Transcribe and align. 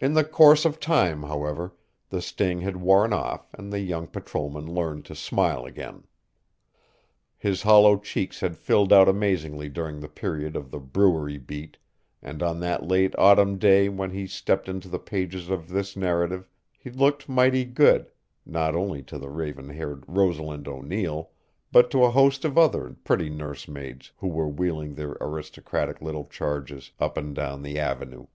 In 0.00 0.12
the 0.12 0.22
course 0.22 0.66
of 0.66 0.78
time, 0.80 1.22
however, 1.22 1.74
the 2.10 2.20
sting 2.20 2.60
had 2.60 2.76
worn 2.76 3.14
off 3.14 3.54
and 3.54 3.72
the 3.72 3.80
young 3.80 4.06
patrolman 4.06 4.66
learned 4.66 5.06
to 5.06 5.14
smile 5.14 5.64
again. 5.64 6.04
His 7.38 7.62
hollow 7.62 7.96
cheeks 7.96 8.40
had 8.40 8.58
filled 8.58 8.92
out 8.92 9.08
amazingly 9.08 9.70
during 9.70 9.98
the 10.00 10.10
period 10.10 10.56
of 10.56 10.70
the 10.70 10.78
brewery 10.78 11.38
beat 11.38 11.78
and 12.20 12.42
on 12.42 12.60
that 12.60 12.86
late 12.86 13.14
autumn 13.16 13.56
day 13.56 13.88
when 13.88 14.10
he 14.10 14.26
stepped 14.26 14.68
into 14.68 14.90
the 14.90 14.98
pages 14.98 15.48
of 15.48 15.70
this 15.70 15.96
narrative 15.96 16.46
he 16.78 16.90
looked 16.90 17.26
mighty 17.26 17.64
good, 17.64 18.12
not 18.44 18.74
only 18.74 19.02
to 19.04 19.16
the 19.18 19.30
raven 19.30 19.70
haired 19.70 20.04
Rosalind 20.06 20.68
O'Neill 20.68 21.30
but 21.72 21.90
to 21.92 22.04
a 22.04 22.10
host 22.10 22.44
of 22.44 22.58
other 22.58 22.94
pretty 23.04 23.30
nursemaids 23.30 24.12
who 24.18 24.28
were 24.28 24.48
wheeling 24.50 24.96
their 24.96 25.16
aristocratic 25.18 26.02
little 26.02 26.26
charges 26.26 26.92
up 27.00 27.16
and 27.16 27.34
down 27.34 27.62
The 27.62 27.78
Avenue. 27.78 28.26